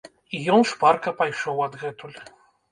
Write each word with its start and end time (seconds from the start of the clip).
І 0.37 0.39
ён 0.53 0.65
шпарка 0.71 1.15
пайшоў 1.21 1.63
адгэтуль. 1.69 2.19